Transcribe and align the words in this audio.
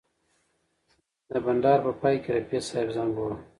د 1.29 1.31
بنډار 1.45 1.79
په 1.85 1.91
پای 2.01 2.15
کې 2.23 2.29
رفیع 2.35 2.61
صاحب 2.69 2.89
زنګ 2.95 3.11
وواهه. 3.15 3.37